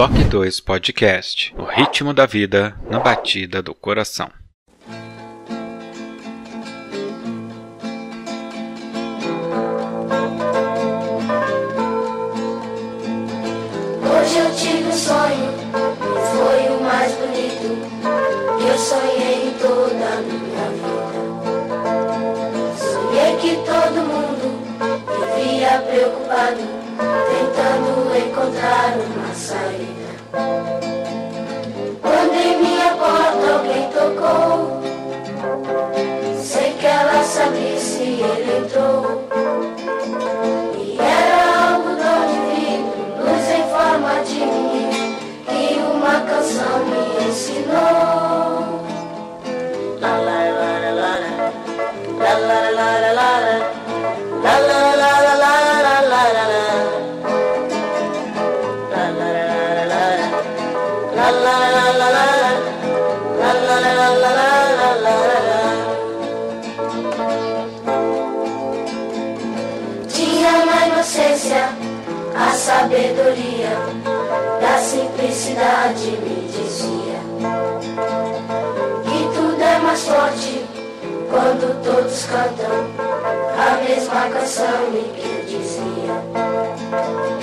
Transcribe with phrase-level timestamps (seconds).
[0.00, 4.30] Toque 2 Podcast O ritmo da vida na batida do coração.
[14.02, 15.52] Hoje eu tive um sonho
[16.00, 17.76] e foi o mais bonito
[18.58, 21.20] que eu sonhei em toda a minha vida.
[22.78, 24.46] Sonhei que todo mundo
[25.36, 26.62] vivia preocupado,
[27.28, 29.89] tentando encontrar uma saída.
[34.20, 34.82] Tocou,
[36.38, 39.24] sem que ela sabesse, ele entrou.
[40.78, 48.80] E era algodão divino, luz em forma de menino, que uma canção me ensinou.
[50.00, 51.14] La la la la la
[52.18, 52.99] la la la
[72.80, 73.76] sabedoria
[74.58, 77.20] da simplicidade me dizia.
[79.04, 80.64] Que tudo é mais forte
[81.30, 82.86] quando todos cantam
[83.58, 87.39] a mesma canção e que eu dizia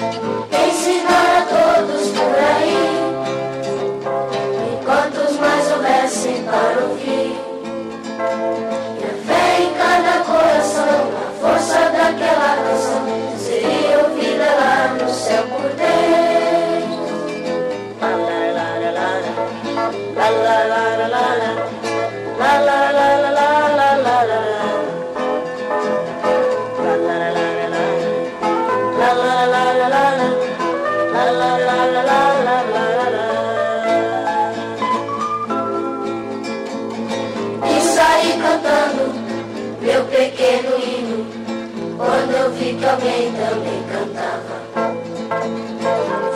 [42.86, 44.58] alguém também cantava.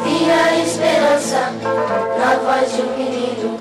[0.03, 1.53] Vi a esperança
[2.19, 3.60] na voz de um menino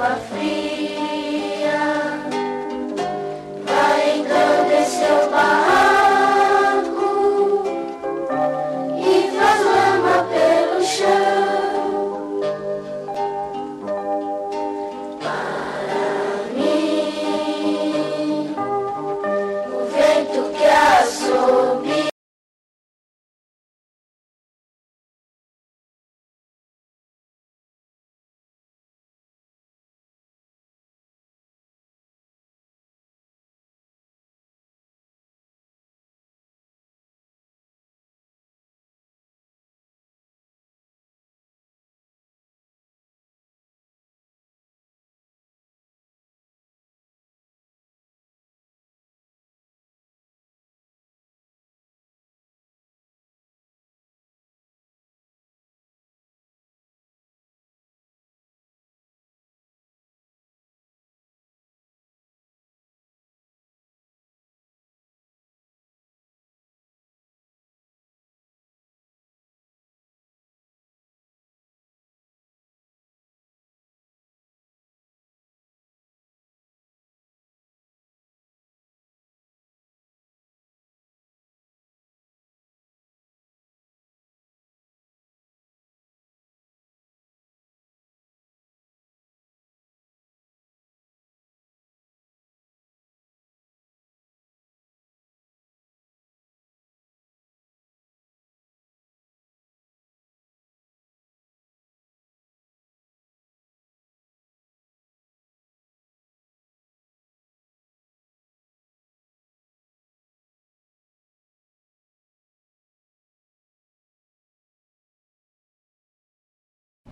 [0.00, 0.69] A chuva fria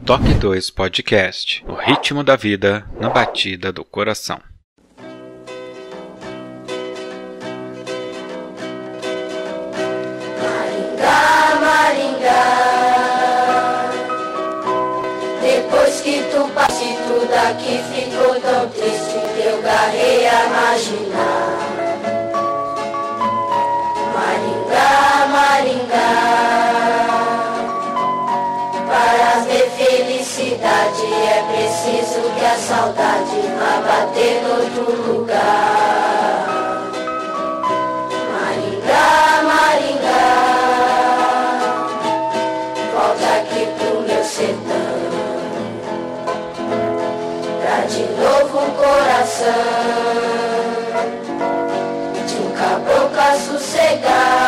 [0.09, 4.41] Toque 2 Podcast O ritmo da vida na batida do coração.
[10.43, 12.41] Maringá, Maringá.
[15.43, 21.08] Depois que tu passe tudo aqui ficou tão triste eu garrei a imaginar.
[31.88, 36.47] Preciso que a saudade vá bater no outro lugar.
[38.30, 40.26] Maringá, Maringá,
[42.92, 44.97] volta aqui pro meu sertão,
[47.62, 49.54] pra de novo um coração
[52.26, 54.48] de um caboclo a sossegar.